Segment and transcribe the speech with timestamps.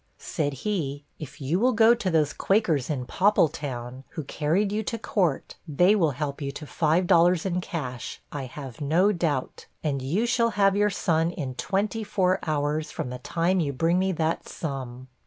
[0.17, 4.97] Said he, 'If you will go to those Quakers in Poppletown, who carried you to
[4.97, 10.01] court, they will help you to five dollars in cash, I have no doubt; and
[10.01, 14.11] you shall have your son in twenty four hours, from the time you bring me
[14.13, 15.07] that sum.'